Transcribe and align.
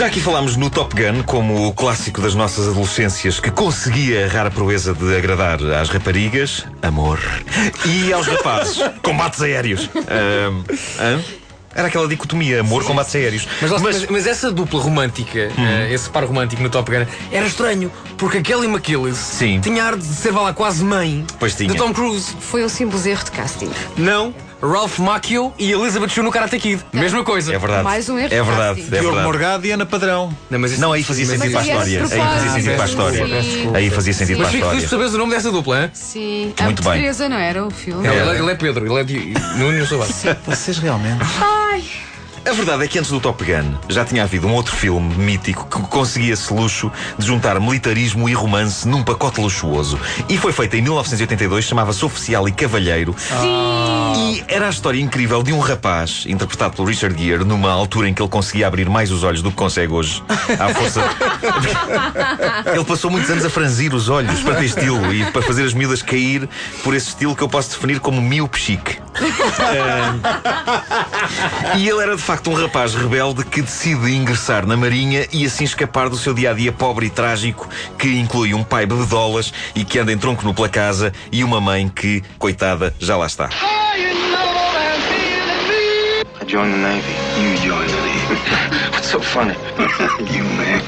Já 0.00 0.06
aqui 0.06 0.18
falámos 0.18 0.56
no 0.56 0.70
Top 0.70 0.94
Gun 0.96 1.22
como 1.24 1.66
o 1.66 1.74
clássico 1.74 2.22
das 2.22 2.34
nossas 2.34 2.66
adolescências 2.66 3.38
que 3.38 3.50
conseguia 3.50 4.24
a 4.24 4.28
rara 4.30 4.50
proeza 4.50 4.94
de 4.94 5.14
agradar 5.14 5.62
às 5.62 5.90
raparigas, 5.90 6.64
amor, 6.80 7.20
e 7.84 8.10
aos 8.10 8.26
rapazes, 8.26 8.78
combates 9.04 9.42
aéreos. 9.42 9.90
Hã? 10.98 11.20
Era 11.74 11.88
aquela 11.88 12.08
dicotomia, 12.08 12.60
amor, 12.60 12.82
combates 12.82 13.14
aéreos. 13.14 13.46
Mas, 13.60 13.82
mas, 13.82 14.06
mas 14.06 14.26
essa 14.26 14.50
dupla 14.50 14.80
romântica, 14.80 15.38
eh, 15.38 15.92
esse 15.92 16.08
par 16.08 16.24
romântico 16.24 16.62
no 16.62 16.70
Top 16.70 16.90
Gun, 16.90 17.04
era 17.30 17.46
estranho, 17.46 17.92
porque 18.16 18.38
a 18.38 18.42
Kelly 18.42 18.68
McGillis 18.68 19.18
Sim. 19.18 19.60
tinha 19.60 19.84
ar 19.84 19.98
de 19.98 20.04
ser 20.04 20.32
vá 20.32 20.40
lá 20.40 20.54
quase 20.54 20.82
mãe 20.82 21.26
Pois 21.38 21.54
tinha. 21.54 21.68
de 21.68 21.76
Tom 21.76 21.92
Cruise. 21.92 22.34
Foi 22.40 22.64
um 22.64 22.70
simples 22.70 23.04
erro 23.04 23.22
de 23.22 23.32
casting. 23.32 23.70
Não, 23.98 24.34
Ralph 24.62 24.98
Macchio 24.98 25.52
e 25.58 25.72
Elizabeth 25.72 26.08
Shue 26.10 26.22
no 26.22 26.30
Karate 26.30 26.58
Kid. 26.58 26.84
Mesma 26.92 27.24
coisa. 27.24 27.54
É 27.54 27.58
verdade. 27.58 27.82
Mais 27.82 28.08
um 28.10 28.18
erro 28.18 28.26
É 28.26 28.40
de 28.40 28.46
verdade, 28.46 28.80
é 28.80 28.84
Diogo 28.84 29.02
verdade. 29.06 29.24
Morgado 29.26 29.66
e 29.66 29.70
Ana 29.70 29.86
Padrão. 29.86 30.36
Não, 30.50 30.58
mas 30.58 30.72
isso- 30.72 30.80
Não, 30.80 30.92
aí 30.92 31.02
fazia 31.02 31.26
mas 31.26 31.38
sentido 31.38 31.52
para 31.52 31.60
a 31.60 31.64
Mas 31.76 31.88
história. 31.88 32.02
Aí 32.02 32.08
fazia 32.34 32.50
sentido 32.50 32.74
para 32.74 32.82
a 32.84 32.86
história. 32.86 33.26
Desculpa. 33.42 33.78
Aí 33.78 33.90
fazia 33.90 34.12
sentido 34.12 34.36
para 34.36 34.44
Mas 34.46 34.54
a 34.54 34.56
fico 34.56 34.68
feliz 34.68 34.84
história. 34.84 35.04
saberes 35.04 35.14
o 35.14 35.18
nome 35.18 35.32
dessa 35.34 35.50
dupla, 35.50 35.82
hein? 35.84 35.90
Sim. 35.94 36.54
Muito 36.60 36.86
a 36.86 36.90
bem. 36.92 37.00
Teresa, 37.00 37.28
não 37.28 37.38
era 37.38 37.64
o 37.66 37.70
filme? 37.70 38.06
Não, 38.06 38.12
É. 38.14 38.18
ele, 38.30 38.38
ele 38.42 38.50
é 38.50 38.54
Pedro, 38.54 38.84
ele 38.86 39.00
é 39.00 39.04
de 39.04 39.34
Nuno 39.56 39.72
e 39.74 39.78
eu 39.78 39.86
sou 39.86 39.98
Vasco. 39.98 40.14
Vocês 40.46 40.78
realmente. 40.78 41.20
A 42.42 42.52
verdade 42.52 42.84
é 42.84 42.88
que 42.88 42.98
antes 42.98 43.10
do 43.10 43.20
Top 43.20 43.44
Gun 43.44 43.74
já 43.90 44.02
tinha 44.02 44.22
havido 44.22 44.46
um 44.46 44.54
outro 44.54 44.74
filme 44.74 45.14
mítico 45.14 45.66
que 45.66 45.86
conseguia 45.88 46.32
esse 46.32 46.50
luxo 46.52 46.90
de 47.18 47.26
juntar 47.26 47.60
militarismo 47.60 48.30
e 48.30 48.32
romance 48.32 48.88
num 48.88 49.02
pacote 49.02 49.38
luxuoso. 49.42 50.00
E 50.26 50.38
foi 50.38 50.50
feito 50.50 50.74
em 50.74 50.80
1982, 50.80 51.66
chamava-se 51.66 52.02
Oficial 52.02 52.48
e 52.48 52.52
Cavalheiro. 52.52 53.14
E 54.16 54.44
era 54.48 54.66
a 54.66 54.70
história 54.70 55.00
incrível 55.00 55.42
de 55.42 55.52
um 55.52 55.58
rapaz, 55.58 56.24
interpretado 56.26 56.76
pelo 56.76 56.88
Richard 56.88 57.22
Gere, 57.22 57.44
numa 57.44 57.70
altura 57.70 58.08
em 58.08 58.14
que 58.14 58.22
ele 58.22 58.28
conseguia 58.28 58.66
abrir 58.66 58.88
mais 58.88 59.10
os 59.10 59.22
olhos 59.22 59.42
do 59.42 59.50
que 59.50 59.56
consegue 59.56 59.92
hoje. 59.92 60.22
À 60.58 60.74
força. 60.74 61.02
ele 62.72 62.84
passou 62.84 63.10
muitos 63.10 63.30
anos 63.30 63.44
a 63.44 63.50
franzir 63.50 63.94
os 63.94 64.08
olhos 64.08 64.40
para 64.40 64.56
ter 64.56 64.64
estilo 64.64 65.12
e 65.12 65.24
para 65.30 65.42
fazer 65.42 65.64
as 65.64 65.74
miúdas 65.74 66.02
cair 66.02 66.48
por 66.82 66.94
esse 66.94 67.08
estilo 67.08 67.34
que 67.36 67.42
eu 67.42 67.48
posso 67.48 67.70
definir 67.70 68.00
como 68.00 68.20
míope 68.20 68.58
chique. 68.58 68.98
E 71.76 71.88
ele 71.88 72.02
era 72.02 72.16
de 72.16 72.22
facto 72.22 72.50
um 72.50 72.54
rapaz 72.54 72.94
rebelde 72.94 73.44
que 73.44 73.62
decide 73.62 74.12
ingressar 74.14 74.66
na 74.66 74.76
Marinha 74.76 75.26
e 75.32 75.44
assim 75.44 75.64
escapar 75.64 76.08
do 76.08 76.16
seu 76.16 76.34
dia 76.34 76.50
a 76.50 76.54
dia 76.54 76.72
pobre 76.72 77.06
e 77.06 77.10
trágico, 77.10 77.68
que 77.98 78.08
inclui 78.18 78.54
um 78.54 78.64
pai 78.64 78.86
bebedolas 78.86 79.52
e 79.74 79.84
que 79.84 79.98
anda 79.98 80.12
em 80.12 80.18
tronco 80.18 80.44
nu 80.44 80.54
pela 80.54 80.68
casa 80.68 81.12
e 81.30 81.44
uma 81.44 81.60
mãe 81.60 81.88
que, 81.88 82.22
coitada, 82.38 82.94
já 82.98 83.16
lá 83.16 83.26
está. 83.26 83.48
Joined 86.50 86.72
the 86.72 86.78
Navy. 86.78 87.14
You 87.38 87.54
joined 87.58 87.88
the 87.88 88.00
Navy. 88.02 88.90
What's 88.90 89.08
so 89.08 89.20
funny? 89.20 89.54
you, 90.34 90.42
man. 90.42 90.82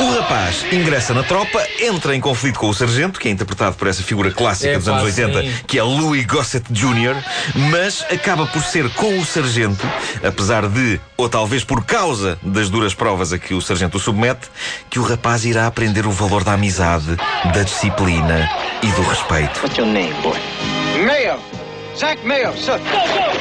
O 0.00 0.18
rapaz 0.18 0.64
ingressa 0.72 1.12
na 1.12 1.22
tropa, 1.22 1.62
entra 1.78 2.16
em 2.16 2.20
conflito 2.20 2.58
com 2.58 2.70
o 2.70 2.74
sargento, 2.74 3.20
que 3.20 3.28
é 3.28 3.30
interpretado 3.30 3.76
por 3.76 3.88
essa 3.88 4.02
figura 4.02 4.30
clássica 4.30 4.70
É 4.72 4.78
dos 4.78 4.88
anos 4.88 5.02
pá, 5.02 5.06
80, 5.06 5.42
sim. 5.42 5.52
que 5.66 5.78
é 5.78 5.82
Louis 5.82 6.24
Gossett 6.24 6.64
Jr., 6.72 7.14
mas 7.70 8.02
acaba 8.10 8.46
por 8.46 8.62
ser 8.62 8.88
com 8.94 9.18
o 9.18 9.24
sargento, 9.26 9.86
apesar 10.26 10.66
de, 10.66 10.98
ou 11.14 11.28
talvez 11.28 11.62
por 11.62 11.84
causa 11.84 12.38
das 12.42 12.70
duras 12.70 12.94
provas 12.94 13.34
a 13.34 13.38
que 13.38 13.52
o 13.52 13.60
sargento 13.60 13.98
o 13.98 14.00
submete, 14.00 14.48
que 14.88 14.98
o 14.98 15.02
rapaz 15.02 15.44
irá 15.44 15.66
aprender 15.66 16.06
o 16.06 16.10
valor 16.10 16.42
da 16.42 16.54
amizade, 16.54 17.16
da 17.52 17.62
disciplina 17.62 18.50
e 18.82 18.86
do 18.86 19.02
respeito. 19.02 19.60
What's 19.62 19.76
your 19.76 19.86
name, 19.86 20.14
boy? 20.22 20.38
Mayo. 21.04 21.63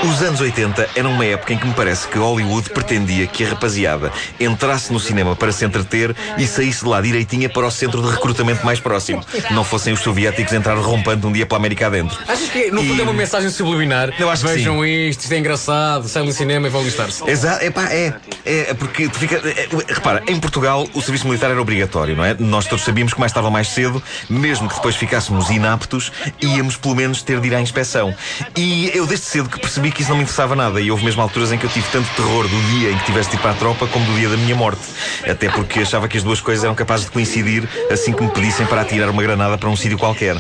Os 0.04 0.22
anos 0.22 0.40
80 0.40 0.90
eram 0.96 1.12
uma 1.12 1.26
época 1.26 1.54
em 1.54 1.58
que 1.58 1.66
me 1.66 1.74
parece 1.74 2.08
que 2.08 2.18
Hollywood 2.20 2.70
pretendia 2.70 3.26
que 3.26 3.44
a 3.44 3.50
rapaziada 3.50 4.12
entrasse 4.40 4.94
no 4.94 5.00
cinema 5.00 5.36
para 5.36 5.52
se 5.52 5.66
entreter 5.66 6.16
e 6.38 6.46
saísse 6.46 6.84
de 6.84 6.90
lá 6.90 7.02
direitinha 7.02 7.50
para 7.50 7.66
o 7.66 7.72
centro 7.72 8.02
de 8.02 8.10
recrutamento 8.10 8.64
mais 8.66 8.80
próximo. 8.80 9.24
Não 9.52 9.64
fossem 9.64 9.92
os 9.94 10.02
soviéticos 10.02 10.54
entrar 10.54 10.78
rompando 10.78 11.28
um 11.28 11.32
dia 11.32 11.46
pela 11.46 11.58
América 11.58 11.88
adentro. 11.88 12.18
Achas 12.28 12.50
que 12.50 12.70
no 12.70 12.84
fundo 12.84 13.02
é 13.02 13.04
uma 13.04 13.14
mensagem 13.14 13.50
subliminar? 13.50 14.14
Eu 14.20 14.30
acho 14.30 14.46
que 14.46 14.52
Vejam 14.54 14.86
isto, 14.86 15.22
isto 15.22 15.32
é 15.34 15.40
engraçado, 15.40 16.08
saem 16.08 16.28
do 16.28 16.34
cinema 16.34 16.68
e 16.68 16.70
vão 16.70 16.84
listar-se. 16.84 17.28
Exato, 17.28 17.66
epá, 17.66 17.92
é, 17.92 18.14
é 18.46 18.74
porque 18.74 19.10
tu 19.10 19.18
fica. 19.18 19.38
é, 19.38 19.64
é, 19.64 19.94
repara, 19.94 20.24
em 20.28 20.40
Portugal 20.40 20.88
o 20.94 21.02
serviço 21.02 21.28
militar 21.28 21.50
era 21.50 21.62
obrigatório, 21.62 22.16
não 22.16 22.24
é? 22.24 22.36
Nós 22.38 22.66
todos 22.66 22.86
sabíamos 22.86 23.14
que 23.14 23.20
mais 23.20 23.36
ou 23.36 23.50
mais 23.50 23.70
cedo, 23.70 24.02
mesmo 24.30 24.70
que 24.70 24.76
depois 24.76 24.96
ficássemos 24.96 25.50
inaptos, 25.50 26.12
íamos 26.42 26.78
pelo 26.78 26.96
menos 26.96 27.24
ter 27.24 27.40
de 27.40 27.48
ir 27.48 27.56
à 27.56 27.62
inspeção. 27.62 28.14
E 28.56 28.92
eu 28.94 29.06
desde 29.08 29.26
cedo 29.26 29.50
que 29.50 29.60
percebi 29.60 29.92
que 29.92 30.02
isso 30.02 30.10
não 30.12 30.18
me 30.18 30.24
interessava 30.24 30.56
nada. 30.56 30.80
E 30.80 30.92
houve 30.92 31.04
mesmo 31.04 31.22
alturas 31.22 31.52
em 31.52 31.58
que 31.58 31.66
eu 31.66 31.70
tive 31.70 31.88
tanto 31.90 32.10
terror 32.12 32.48
do 32.48 32.62
dia 32.62 32.92
em 32.92 32.98
que 32.98 33.06
tivesse 33.06 33.30
de 33.30 33.36
ir 33.36 33.40
para 33.40 33.52
a 33.52 33.56
tropa 33.56 33.88
como 33.88 34.06
do 34.06 34.14
dia 34.14 34.30
da 34.30 34.38
minha 34.38 34.56
morte. 34.56 34.82
Até 35.28 35.50
porque 35.50 35.80
achava 35.80 36.08
que 36.08 36.18
as 36.18 36.24
duas 36.24 36.42
coisas 36.42 36.64
eram 36.64 36.76
capazes 36.76 37.06
de 37.06 37.12
coincidir 37.12 37.68
assim 37.92 38.14
que 38.14 38.24
me 38.24 38.30
pedissem 38.30 38.66
para 38.66 38.82
atirar 38.82 39.10
uma 39.10 39.22
granada 39.22 39.58
para 39.58 39.70
um 39.70 39.76
sítio 39.76 39.98
qualquer. 39.98 40.38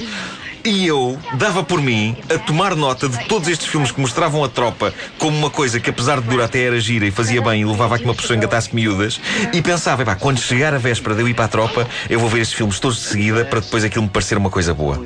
E 0.66 0.88
eu 0.88 1.20
dava 1.34 1.62
por 1.62 1.82
mim 1.82 2.16
a 2.34 2.40
tomar 2.40 2.74
nota 2.74 3.10
de 3.10 3.22
todos 3.26 3.50
estes 3.50 3.68
filmes 3.68 3.92
que 3.92 4.00
mostravam 4.00 4.46
a 4.46 4.50
tropa 4.50 4.94
como 5.20 5.38
uma 5.38 5.50
coisa 5.50 5.78
que, 5.78 5.90
apesar 5.90 6.22
de 6.22 6.28
durar, 6.30 6.46
até 6.46 6.64
era 6.64 6.80
gira 6.80 7.06
e 7.06 7.12
fazia 7.12 7.42
bem 7.42 7.62
e 7.62 7.66
levava 7.66 7.96
a 7.96 8.00
que 8.00 8.06
uma 8.06 8.16
pessoa 8.16 8.38
engatasse 8.38 8.74
miúdas. 8.74 9.20
E 9.54 9.62
pensava, 9.62 10.04
epá, 10.04 10.16
quando 10.16 10.40
chegar 10.40 10.74
a 10.74 10.78
véspera 10.78 11.16
de 11.16 11.22
eu 11.22 11.28
ir 11.28 11.34
para 11.34 11.46
a 11.46 11.50
tropa, 11.50 11.86
eu 12.10 12.18
vou 12.18 12.30
ver 12.30 12.40
estes 12.42 12.58
filmes 12.58 12.80
todos 12.80 12.98
de 12.98 13.04
seguida 13.04 13.44
para 13.44 13.60
depois 13.60 13.84
aquilo 13.84 14.04
me 14.04 14.10
parecer 14.10 14.38
uma 14.38 14.50
coisa 14.50 14.74
boa. 14.74 15.06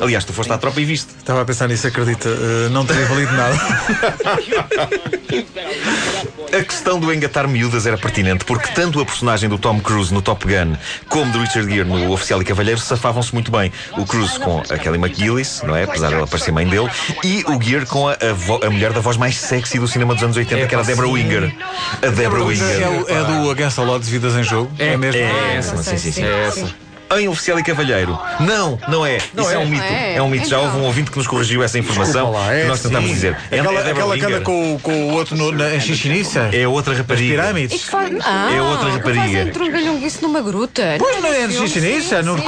Aliás, 0.00 0.24
tu 0.24 0.32
foste 0.32 0.52
à 0.52 0.58
tropa 0.58 0.80
e 0.80 0.84
viste. 0.84 1.08
Estava 1.18 1.42
a 1.42 1.44
pensar 1.44 1.68
nisso, 1.68 1.86
acredita. 1.86 2.28
eh, 2.28 2.68
não 2.70 2.86
teria 2.86 3.06
valido 3.06 3.32
nada. 3.32 3.56
A 6.54 6.62
questão 6.62 7.00
do 7.00 7.12
engatar 7.12 7.48
miúdas 7.48 7.86
era 7.86 7.96
pertinente 7.96 8.44
porque 8.44 8.68
tanto 8.74 9.00
a 9.00 9.06
personagem 9.06 9.48
do 9.48 9.58
Tom 9.58 9.80
Cruise 9.80 10.12
no 10.12 10.20
Top 10.20 10.44
Gun 10.46 10.76
como 11.08 11.32
do 11.32 11.38
Richard 11.38 11.72
Gere 11.72 11.88
no 11.88 12.12
Oficial 12.12 12.42
e 12.42 12.44
Cavalheiro 12.44 12.78
safavam-se 12.78 13.32
muito 13.32 13.50
bem. 13.50 13.72
O 13.96 14.04
Cruise 14.04 14.38
com 14.38 14.58
a 14.60 14.76
Kelly 14.78 14.98
McGillis, 14.98 15.62
não 15.62 15.74
é? 15.74 15.84
Apesar 15.84 16.10
dela 16.10 16.26
parecer 16.26 16.52
mãe 16.52 16.66
dele, 16.66 16.90
e 17.24 17.42
o 17.48 17.60
Gere 17.60 17.86
com 17.86 18.06
a, 18.06 18.12
a, 18.12 18.32
vo- 18.34 18.60
a 18.62 18.68
mulher 18.68 18.92
da 18.92 19.00
voz 19.00 19.16
mais 19.16 19.38
sexy 19.38 19.78
do 19.78 19.88
cinema 19.88 20.12
dos 20.14 20.22
anos 20.22 20.36
80, 20.36 20.66
que 20.66 20.74
era 20.74 20.82
a 20.82 20.86
Deborah 20.86 21.08
Winger. 21.08 21.54
A 22.02 22.06
Deborah 22.08 22.42
É, 22.42 22.44
Winger. 22.44 22.88
o- 23.02 23.08
é 23.08 23.24
do 23.24 23.50
Against 23.50 23.78
All 23.78 23.88
Odds 23.88 24.08
Vidas 24.10 24.34
em 24.36 24.42
Jogo? 24.42 24.70
É, 24.78 24.94
mesmo? 24.96 25.20
É 25.22 25.56
essa, 25.56 25.82
sim, 25.82 25.96
sim, 25.96 26.12
sim. 26.12 26.22
É 26.24 26.46
essa. 26.48 26.74
Em 27.20 27.28
Oficial 27.28 27.58
e 27.58 27.62
Cavalheiro. 27.62 28.18
Não, 28.40 28.78
não 28.88 29.04
é. 29.06 29.18
Isso 29.18 29.50
é, 29.50 29.54
é. 29.54 29.58
um 29.58 29.66
mito. 29.68 29.82
É. 29.82 30.14
É, 30.16 30.22
um 30.22 30.28
mito. 30.28 30.48
Já 30.48 30.56
Então. 30.58 30.66
houve 30.68 30.78
um 30.78 30.86
ouvinte 30.86 31.10
que 31.10 31.18
nos 31.18 31.26
corrigiu 31.26 31.62
essa 31.62 31.78
informação. 31.78 32.30
Lá, 32.32 32.54
é 32.54 32.62
que 32.62 32.68
nós 32.68 32.80
tentámos 32.80 33.08
sim. 33.08 33.14
dizer. 33.14 33.36
É, 33.50 33.60
Aquela, 33.60 33.80
é 33.80 33.84
Deborah 33.84 33.90
aquela 34.14 34.18
que 34.18 34.24
anda 34.24 34.40
com, 34.44 34.74
o- 34.74 34.78
com 34.80 34.92
o 34.92 35.12
outro 35.14 35.36
no, 35.36 35.52
na, 35.52 35.74
em 35.74 35.80
Xixiniça? 35.80 36.48
É 36.52 36.66
outra 36.66 36.92
As 36.92 36.98
rapariga. 36.98 37.30
pirâmides? 37.42 37.76
Isto 37.80 37.90
faz. 37.90 38.10
Ah, 38.24 38.50
É 38.54 38.60
outra 38.62 38.90
rapariga. 38.90 39.22
Fazem 39.22 39.46
trungalhonguice 39.52 40.22
numa 40.22 40.40
gruta. 40.40 40.82
Pois 40.98 41.20
não 41.22 41.32
é 41.32 41.48
filme, 41.48 41.68
Xixiniça, 41.68 42.22
no 42.22 42.38
sim. 42.38 42.44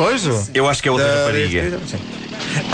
Eu 0.55 0.69
acho 0.69 0.83
que 0.83 0.89
é 0.89 0.93
outra 0.93 1.07
Da- 1.07 1.19
rapariga. 1.21 1.79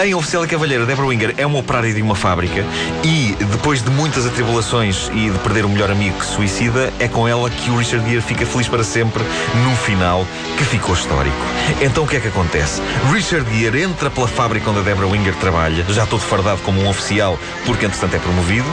Em 0.02 0.14
Oficial 0.14 0.44
e 0.44 0.48
Cavalheiro, 0.48 0.86
Deborah 0.86 1.08
Winger 1.08 1.34
é 1.36 1.46
uma 1.46 1.58
operária 1.58 1.92
de 1.92 2.02
uma 2.02 2.14
fábrica 2.14 2.64
e, 3.04 3.36
depois 3.52 3.82
de 3.82 3.90
muitas 3.90 4.26
atribulações 4.26 5.10
e 5.14 5.30
de 5.30 5.38
perder 5.38 5.64
o 5.64 5.68
melhor 5.68 5.90
amigo 5.90 6.18
que 6.18 6.24
se 6.24 6.32
suicida, 6.32 6.92
é 6.98 7.08
com 7.08 7.26
ela 7.26 7.48
que 7.50 7.70
o 7.70 7.76
Richard 7.76 8.08
Gere 8.08 8.20
fica 8.20 8.44
feliz 8.44 8.68
para 8.68 8.84
sempre 8.84 9.22
num 9.64 9.76
final 9.76 10.26
que 10.56 10.64
ficou 10.64 10.94
histórico. 10.94 11.36
Então 11.80 12.04
o 12.04 12.06
que 12.06 12.16
é 12.16 12.20
que 12.20 12.28
acontece? 12.28 12.82
Richard 13.12 13.48
Gere 13.56 13.82
entra 13.82 14.10
pela 14.10 14.28
fábrica 14.28 14.70
onde 14.70 14.80
a 14.80 14.82
Deborah 14.82 15.08
Winger 15.08 15.34
trabalha, 15.36 15.84
já 15.88 16.06
todo 16.06 16.20
fardado 16.20 16.60
como 16.62 16.80
um 16.80 16.88
oficial, 16.88 17.38
porque 17.64 17.86
entretanto 17.86 18.16
é 18.16 18.18
promovido. 18.18 18.68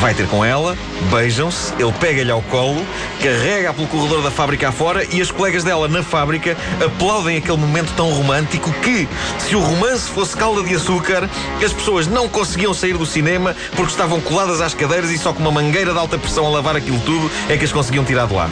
Vai 0.00 0.14
ter 0.14 0.28
com 0.28 0.44
ela, 0.44 0.76
beijam-se, 1.10 1.72
ele 1.76 1.92
pega-lhe 1.92 2.30
ao 2.30 2.40
colo, 2.42 2.86
carrega-a 3.20 3.72
pelo 3.72 3.88
corredor 3.88 4.22
da 4.22 4.30
fábrica 4.30 4.68
afora 4.68 5.04
e 5.10 5.20
as 5.20 5.30
colegas 5.30 5.64
dela 5.64 5.88
na 5.88 6.04
fábrica 6.04 6.56
aplaudem 6.84 7.36
aquele 7.36 7.56
momento 7.56 7.92
tão 7.96 8.10
romântico 8.10 8.72
que, 8.74 9.08
se 9.38 9.56
o 9.56 9.60
romance 9.60 10.08
fosse 10.08 10.36
calda 10.36 10.62
de 10.62 10.74
açúcar, 10.76 11.28
as 11.64 11.72
pessoas 11.72 12.06
não 12.06 12.28
conseguiam 12.28 12.72
sair 12.72 12.96
do 12.96 13.04
cinema 13.04 13.56
porque 13.74 13.90
estavam 13.90 14.20
coladas 14.20 14.60
às 14.60 14.72
cadeiras 14.72 15.10
e 15.10 15.18
só 15.18 15.32
com 15.32 15.40
uma 15.40 15.50
mangueira 15.50 15.92
de 15.92 15.98
alta 15.98 16.16
pressão 16.16 16.46
a 16.46 16.50
lavar 16.50 16.76
aquilo 16.76 17.00
tudo 17.00 17.28
é 17.48 17.56
que 17.56 17.64
as 17.64 17.72
conseguiam 17.72 18.04
tirar 18.04 18.26
de 18.26 18.34
lá. 18.34 18.48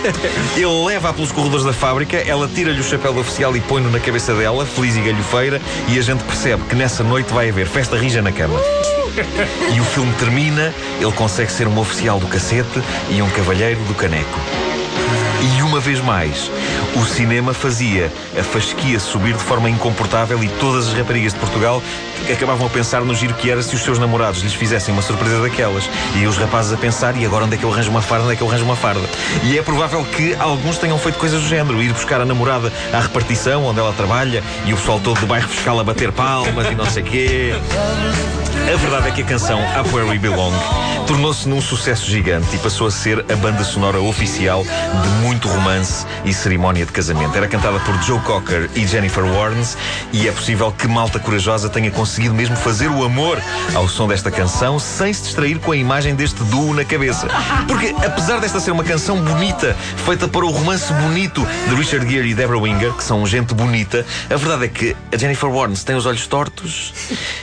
Ele 0.54 0.84
leva-a 0.84 1.12
pelos 1.12 1.32
corredores 1.32 1.64
da 1.64 1.72
fábrica, 1.72 2.18
ela 2.18 2.48
tira-lhe 2.48 2.80
o 2.80 2.84
chapéu 2.84 3.14
de 3.14 3.20
oficial 3.20 3.56
e 3.56 3.60
põe-no 3.60 3.90
na 3.90 3.98
cabeça 3.98 4.34
dela, 4.34 4.66
feliz 4.66 4.96
e 4.96 5.00
galhofeira, 5.00 5.60
e 5.88 5.98
a 5.98 6.02
gente 6.02 6.22
percebe 6.24 6.62
que 6.64 6.74
nessa 6.74 7.02
noite 7.02 7.32
vai 7.32 7.48
haver 7.48 7.66
festa 7.66 7.96
rija 7.96 8.20
na 8.20 8.30
cama. 8.30 8.60
E 9.74 9.80
o 9.80 9.84
filme 9.84 10.12
termina, 10.14 10.72
ele 11.00 11.12
consegue 11.12 11.50
ser 11.52 11.66
um 11.66 11.78
oficial 11.78 12.18
do 12.18 12.26
cacete 12.26 12.82
e 13.10 13.20
um 13.20 13.28
cavalheiro 13.30 13.80
do 13.84 13.94
caneco. 13.94 14.40
E 15.42 15.62
uma 15.62 15.80
vez 15.80 16.00
mais, 16.00 16.50
o 16.94 17.04
cinema 17.04 17.52
fazia 17.52 18.12
a 18.38 18.42
fasquia 18.44 19.00
subir 19.00 19.34
de 19.34 19.42
forma 19.42 19.68
incomportável 19.68 20.42
e 20.42 20.48
todas 20.48 20.86
as 20.86 20.94
raparigas 20.94 21.32
de 21.32 21.40
Portugal 21.40 21.82
acabavam 22.32 22.66
a 22.66 22.70
pensar 22.70 23.00
no 23.00 23.12
giro 23.12 23.34
que 23.34 23.50
era 23.50 23.60
se 23.60 23.74
os 23.74 23.82
seus 23.82 23.98
namorados 23.98 24.40
lhes 24.42 24.54
fizessem 24.54 24.94
uma 24.94 25.02
surpresa 25.02 25.40
daquelas. 25.40 25.90
E 26.14 26.26
os 26.26 26.36
rapazes 26.36 26.72
a 26.72 26.76
pensar, 26.76 27.16
e 27.16 27.26
agora 27.26 27.44
onde 27.44 27.56
é 27.56 27.58
que 27.58 27.64
eu 27.64 27.72
arranjo 27.72 27.90
uma 27.90 28.00
farda, 28.00 28.24
onde 28.24 28.34
é 28.34 28.36
que 28.36 28.42
eu 28.42 28.48
arranjo 28.48 28.64
uma 28.64 28.76
farda? 28.76 29.02
E 29.42 29.58
é 29.58 29.62
provável 29.62 30.04
que 30.04 30.36
alguns 30.38 30.78
tenham 30.78 30.98
feito 30.98 31.18
coisas 31.18 31.42
do 31.42 31.48
género, 31.48 31.82
ir 31.82 31.92
buscar 31.92 32.20
a 32.20 32.24
namorada 32.24 32.72
à 32.92 33.00
repartição 33.00 33.64
onde 33.64 33.80
ela 33.80 33.92
trabalha 33.92 34.44
e 34.64 34.72
o 34.72 34.76
pessoal 34.76 35.00
todo 35.00 35.18
do 35.18 35.26
bairro 35.26 35.48
fiscal 35.48 35.78
a 35.80 35.84
bater 35.84 36.12
palmas 36.12 36.70
e 36.70 36.74
não 36.76 36.86
sei 36.86 37.02
quê. 37.02 37.54
A 38.70 38.76
verdade 38.76 39.08
é 39.08 39.10
que 39.10 39.22
a 39.22 39.24
canção 39.24 39.60
Up 39.78 39.94
Where 39.94 40.08
We 40.08 40.18
Belong 40.18 40.54
tornou-se 41.06 41.48
num 41.48 41.60
sucesso 41.60 42.06
gigante 42.06 42.54
e 42.54 42.58
passou 42.58 42.86
a 42.86 42.90
ser 42.90 43.24
a 43.30 43.36
banda 43.36 43.64
sonora 43.64 44.00
oficial 44.00 44.62
de 44.62 45.08
muito 45.20 45.48
romance 45.48 46.06
e 46.24 46.32
cerimónia 46.32 46.86
de 46.86 46.92
casamento. 46.92 47.36
Era 47.36 47.48
cantada 47.48 47.78
por 47.80 48.00
Joe 48.02 48.20
Cocker 48.20 48.70
e 48.74 48.86
Jennifer 48.86 49.24
Warnes 49.24 49.76
e 50.12 50.28
é 50.28 50.32
possível 50.32 50.72
que 50.72 50.86
Malta 50.86 51.18
Corajosa 51.18 51.68
tenha 51.68 51.90
conseguido 51.90 52.34
mesmo 52.34 52.56
fazer 52.56 52.88
o 52.88 53.04
amor 53.04 53.42
ao 53.74 53.88
som 53.88 54.06
desta 54.06 54.30
canção 54.30 54.78
sem 54.78 55.12
se 55.12 55.24
distrair 55.24 55.58
com 55.58 55.72
a 55.72 55.76
imagem 55.76 56.14
deste 56.14 56.42
duo 56.44 56.72
na 56.72 56.84
cabeça. 56.84 57.28
Porque 57.66 57.94
apesar 58.04 58.40
desta 58.40 58.60
ser 58.60 58.70
uma 58.70 58.84
canção 58.84 59.20
bonita, 59.20 59.76
feita 60.06 60.28
para 60.28 60.46
o 60.46 60.50
romance 60.50 60.92
bonito 60.94 61.46
de 61.68 61.74
Richard 61.74 62.08
Gere 62.10 62.30
e 62.30 62.34
Deborah 62.34 62.60
Winger, 62.60 62.92
que 62.92 63.04
são 63.04 63.26
gente 63.26 63.54
bonita, 63.54 64.06
a 64.30 64.36
verdade 64.36 64.64
é 64.64 64.68
que 64.68 64.96
a 65.12 65.16
Jennifer 65.16 65.50
Warnes 65.50 65.84
tem 65.84 65.96
os 65.96 66.06
olhos 66.06 66.26
tortos 66.26 66.94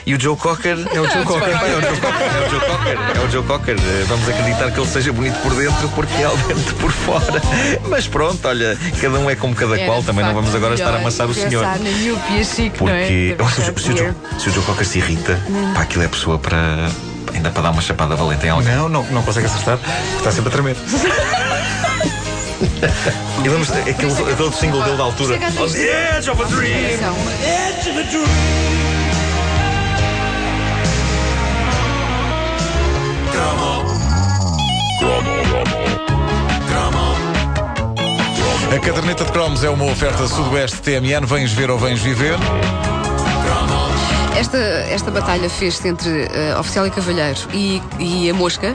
e 0.06 0.16
o 0.16 0.20
Joe 0.20 0.36
Cocker 0.36 0.78
é 0.94 1.00
o 1.00 1.09
o 1.10 1.14
Joe 1.14 1.26
Cocker. 1.26 1.50
É 1.50 1.76
o 1.76 1.82
Joe 1.82 2.00
Cocker. 2.00 2.98
É 3.16 3.20
o 3.20 3.32
Joe 3.32 3.44
Cocker. 3.44 3.76
Vamos 4.08 4.30
acreditar 4.30 4.72
que 4.72 4.80
ele 4.80 4.88
seja 4.88 5.12
bonito 5.14 5.40
por 5.40 5.54
dentro 5.56 5.90
porque 5.90 6.14
é 6.22 6.26
alvente 6.26 6.74
por 6.76 6.92
fora. 6.92 7.42
Mas 7.90 8.08
pronto, 8.08 8.48
olha, 8.48 8.78
cada 9.02 9.20
um 9.20 9.30
é 9.30 9.36
como 9.36 9.56
cada 9.56 9.76
Era, 9.76 9.86
qual. 9.86 10.04
Também 10.04 10.26
não 10.26 10.34
vamos 10.34 10.54
agora 10.54 10.76
estar 10.76 10.94
a 10.94 10.98
amassar 10.98 11.28
o 11.28 11.34
senhor. 11.34 11.64
É? 12.90 13.38
Porque 13.38 13.62
se, 13.62 13.92
o 13.92 13.98
Joe, 13.98 13.98
Gere. 13.98 14.16
se 14.38 14.50
o 14.50 14.54
Joe 14.54 14.64
Cocker 14.64 14.86
se 14.86 15.00
irrita, 15.00 15.40
pá, 15.74 15.82
aquilo 15.82 16.04
é 16.04 16.08
pessoa 16.08 16.38
para. 16.38 16.90
ainda 17.34 17.50
para 17.50 17.64
dar 17.64 17.72
uma 17.72 17.82
chapada 17.82 18.16
valente 18.16 18.46
em 18.46 18.50
alguém. 18.50 18.76
Não, 18.76 18.90
não, 18.90 19.04
não 19.04 19.24
consegue 19.24 19.48
acertar. 19.48 19.80
Está 20.18 20.32
sempre 20.32 20.50
a 20.50 20.52
tremer. 20.52 20.76
E 23.44 23.48
lembras 23.48 23.72
aquele, 23.72 24.32
aquele 24.34 24.52
single 24.52 24.84
dele 24.84 24.98
da 24.98 25.04
altura? 25.04 25.36
On 25.36 25.68
the 25.68 26.18
edge 26.18 26.30
of 26.30 26.42
a 26.42 26.46
dream! 26.46 26.86
Atenção. 26.86 27.16
A 28.96 28.99
caderneta 38.90 39.24
de 39.24 39.32
cromos 39.32 39.64
é 39.64 39.70
uma 39.70 39.86
oferta 39.86 40.28
Sudoeste 40.28 40.82
TMN. 40.82 41.26
Vens 41.26 41.52
ver 41.52 41.70
ou 41.70 41.78
vens 41.78 42.02
viver? 42.02 42.36
Esta, 44.40 44.58
esta 44.58 45.12
batalha 45.12 45.50
fez-se 45.50 45.86
entre 45.88 46.10
eh, 46.32 46.56
Oficial 46.58 46.88
e 46.88 46.92
Cavalheiro 46.92 47.40
e, 47.54 47.82
e 48.00 48.30
a 48.30 48.34
Mosca. 48.34 48.74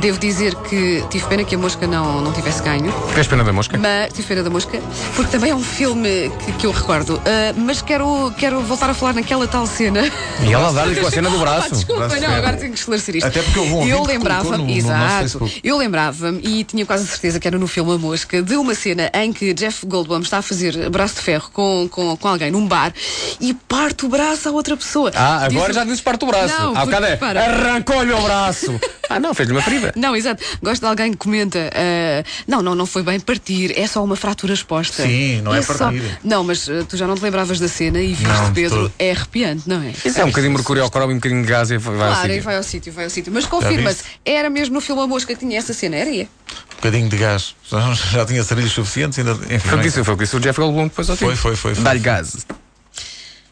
Devo 0.00 0.18
dizer 0.18 0.54
que 0.68 1.04
tive 1.08 1.24
pena 1.26 1.44
que 1.44 1.54
a 1.54 1.58
Mosca 1.58 1.86
não, 1.86 2.20
não 2.20 2.32
tivesse 2.32 2.60
ganho. 2.62 2.92
Tens 3.14 3.28
pena 3.28 3.44
da 3.44 3.52
mosca? 3.52 3.78
Mas 3.78 4.12
tive 4.12 4.26
pena 4.26 4.42
da 4.42 4.50
Mosca, 4.50 4.80
porque 5.14 5.30
também 5.30 5.50
é 5.50 5.54
um 5.54 5.62
filme 5.62 6.32
que, 6.44 6.52
que 6.54 6.66
eu 6.66 6.72
recordo. 6.72 7.20
Ah, 7.24 7.54
mas 7.56 7.80
quero, 7.80 8.32
quero 8.36 8.60
voltar 8.62 8.90
a 8.90 8.94
falar 8.94 9.12
naquela 9.12 9.46
tal 9.46 9.66
cena. 9.68 10.02
E 10.42 10.52
ela 10.52 10.72
dá-lhe 10.72 10.96
com 11.00 11.06
a 11.06 11.10
cena 11.10 11.30
do 11.30 11.38
braço. 11.38 11.54
Ah, 11.64 11.68
desculpa, 11.68 12.08
Braço 12.08 12.20
não, 12.20 12.34
agora 12.34 12.56
tenho 12.56 12.72
que 12.72 12.78
esclarecer 12.80 13.16
isto. 13.16 13.26
Até 13.28 13.40
porque 13.42 13.60
um 13.60 13.74
ouvinte 13.74 13.90
Eu 13.90 14.02
lembrava-me, 14.02 14.56
no- 14.58 14.64
no 14.64 14.70
exato, 14.70 15.20
Facebook. 15.20 15.60
eu 15.62 15.76
lembrava-me 15.78 16.40
e 16.42 16.64
tinha 16.64 16.84
quase 16.84 17.06
certeza 17.06 17.38
que 17.38 17.46
era 17.46 17.56
no 17.58 17.68
filme 17.68 17.92
A 17.94 17.98
Mosca, 17.98 18.42
de 18.42 18.56
uma 18.56 18.74
cena 18.74 19.08
em 19.14 19.32
que 19.32 19.54
Jeff 19.54 19.86
Goldblum 19.86 20.20
está 20.20 20.38
a 20.38 20.42
fazer 20.42 20.90
braço 20.90 21.14
de 21.14 21.20
ferro 21.20 21.48
com, 21.52 21.88
com, 21.88 22.16
com 22.16 22.28
alguém 22.28 22.50
num 22.50 22.66
bar 22.66 22.92
e 23.40 23.54
parte 23.54 24.04
o 24.04 24.08
braço 24.08 24.48
à 24.48 24.52
outra 24.52 24.76
pessoa. 24.76 25.03
Ah, 25.14 25.44
agora 25.46 25.66
Diz- 25.68 25.74
já 25.76 25.84
dizes 25.84 26.00
parte 26.00 26.20
do 26.20 26.26
braço. 26.26 26.54
Não, 26.58 26.76
é. 26.76 27.10
repara. 27.10 27.44
Arrancou-lhe 27.44 28.12
o 28.12 28.20
braço. 28.22 28.80
Ah, 29.10 29.20
não, 29.20 29.34
fez-lhe 29.34 29.52
uma 29.54 29.60
ferida. 29.60 29.92
Não, 29.94 30.16
exato. 30.16 30.42
Gosto 30.62 30.80
de 30.80 30.86
alguém 30.86 31.10
que 31.12 31.18
comenta. 31.18 31.58
ah, 31.74 32.24
não, 32.48 32.62
não, 32.62 32.74
não 32.74 32.86
foi 32.86 33.02
bem 33.02 33.20
partir, 33.20 33.78
é 33.78 33.86
só 33.86 34.02
uma 34.02 34.16
fratura 34.16 34.54
exposta. 34.54 35.02
Sim, 35.02 35.42
não 35.42 35.54
é 35.54 35.60
só- 35.60 35.74
partir. 35.74 36.18
Não, 36.24 36.42
mas 36.42 36.66
ah, 36.70 36.84
tu 36.88 36.96
já 36.96 37.06
não 37.06 37.14
te 37.14 37.20
lembravas 37.22 37.60
da 37.60 37.68
cena 37.68 38.00
e 38.00 38.08
viste, 38.14 38.24
Não, 38.26 38.52
Pedro, 38.54 38.76
todo. 38.84 38.92
é 38.98 39.10
arrepiante, 39.10 39.68
não 39.68 39.82
é? 39.82 39.90
Isso 39.90 40.18
é 40.18 40.24
um 40.24 40.28
bocadinho 40.28 40.52
de 40.52 40.56
mercúrio 40.56 40.82
ao 40.82 40.90
cromo 40.90 41.12
e 41.12 41.14
um 41.14 41.18
bocadinho 41.18 41.42
de 41.42 41.48
gás 41.48 41.70
e 41.70 41.76
vai 41.76 41.92
ao 41.94 41.98
Claro, 42.14 42.26
e 42.26 42.30
sítio. 42.30 42.42
vai 42.44 42.56
ao 42.56 42.62
sítio, 42.62 42.92
vai 42.94 43.04
ao 43.04 43.10
sítio. 43.10 43.30
Mas 43.32 43.44
confirma-se, 43.44 44.02
era 44.24 44.48
mesmo 44.48 44.74
no 44.74 44.80
filme 44.80 45.02
A 45.02 45.06
Mosca 45.06 45.34
que 45.34 45.38
tinha 45.40 45.58
essa 45.58 45.74
cena, 45.74 45.96
era? 45.96 46.08
ia? 46.10 46.24
Um 46.24 46.76
bocadinho 46.76 47.08
de 47.10 47.16
gás. 47.18 47.54
Já, 47.70 47.92
já 47.92 48.24
tinha 48.24 48.42
sarilhos 48.42 48.72
suficientes. 48.72 49.18
Ainda, 49.18 49.32
enfim, 49.32 49.58
Foi 49.68 49.74
o 49.74 49.76
que 49.82 49.84
disse, 49.88 50.02
foi 50.02 50.14
o 50.14 50.16
que 50.16 50.24
disse 50.24 50.36
o 50.36 50.40
Jeff 50.40 50.58
Goldblum 50.58 50.84
depois 50.88 51.10
ao 51.10 51.16
Foi, 51.16 51.36
foi, 51.36 51.54
foi, 51.56 51.74
foi. 51.74 51.84
Dá-lhe 51.84 52.00
gás. 52.00 52.46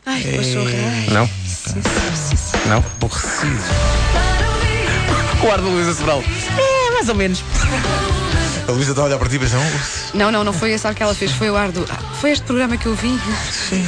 Ai, 0.07 0.21
que 0.23 0.37
pachorra. 0.37 0.71
Ai, 0.71 1.07
Não? 1.13 1.31
Não? 2.69 2.79
aborrecido. 2.79 3.59
O 5.45 5.51
ar 5.51 5.59
da 5.61 5.69
Luísa 5.69 5.95
Sobral. 5.95 6.23
É, 6.59 6.91
mais 6.93 7.09
ou 7.09 7.15
menos. 7.15 7.43
A 8.69 8.71
Luísa 8.73 8.93
está 8.93 9.03
a 9.03 9.07
olhar 9.07 9.19
para 9.19 9.29
ti 9.29 9.35
e 9.37 9.39
pensa, 9.41 9.57
"Oh, 9.59 10.17
Não, 10.17 10.31
não, 10.31 10.45
não 10.45 10.53
foi 10.53 10.71
esse 10.71 10.87
ar 10.87 10.95
que 10.95 11.03
ela 11.03 11.15
fez, 11.15 11.33
foi 11.33 11.51
o 11.51 11.57
ar 11.57 11.73
do. 11.73 11.85
Ah, 11.91 11.97
foi 12.21 12.31
este 12.31 12.45
programa 12.45 12.77
que 12.77 12.87
eu 12.87 12.95
vi. 12.95 13.19
sim, 13.51 13.85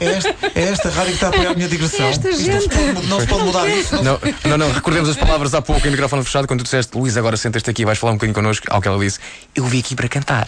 é 0.00 0.04
esta, 0.06 0.34
é 0.54 0.62
esta 0.62 0.88
rádio 0.88 1.08
que 1.10 1.14
está 1.16 1.26
a 1.26 1.28
apoiar 1.30 1.50
a 1.50 1.54
minha 1.54 1.68
digressão. 1.68 2.06
Esta 2.08 2.30
Isto 2.30 2.42
não 2.50 2.60
se 2.60 2.68
gente. 2.68 2.94
pode, 2.94 3.06
não 3.06 3.20
se 3.20 3.26
pode 3.26 3.44
mudar 3.44 3.68
isso. 3.68 4.02
Não, 4.02 4.18
não, 4.46 4.56
não, 4.58 4.72
recordemos 4.72 5.10
as 5.10 5.16
palavras 5.16 5.52
há 5.52 5.60
pouco 5.60 5.86
em 5.86 5.90
microfone 5.90 6.24
fechado 6.24 6.46
quando 6.48 6.60
tu 6.60 6.64
disseste 6.64 6.96
Luís, 6.96 7.16
agora 7.18 7.36
sentas-te 7.36 7.68
aqui 7.68 7.82
e 7.82 7.84
vais 7.84 7.98
falar 7.98 8.12
um 8.12 8.16
bocadinho 8.16 8.34
connosco. 8.34 8.66
Ao 8.70 8.80
que 8.80 8.88
ela 8.88 8.98
disse, 8.98 9.18
eu 9.54 9.64
vim 9.66 9.80
aqui 9.80 9.94
para 9.94 10.08
cantar. 10.08 10.46